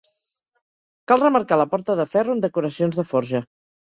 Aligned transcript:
Cal 1.11 1.21
remarcar 1.25 1.59
la 1.63 1.67
porta 1.75 1.99
de 2.01 2.07
ferro 2.17 2.35
amb 2.37 2.47
decoracions 2.47 2.99
de 3.03 3.07
forja. 3.15 3.45